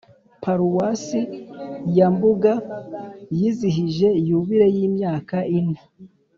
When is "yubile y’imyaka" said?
4.27-5.37